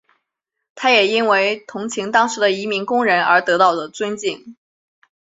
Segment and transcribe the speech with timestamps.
[0.73, 4.57] 他也因为同情当时的移民工人而得到的尊敬。